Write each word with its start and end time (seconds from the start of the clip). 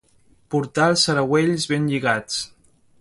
Portar 0.53 0.87
els 0.93 1.03
saragüells 1.09 1.67
ben 1.73 1.85
lligats. 1.93 2.41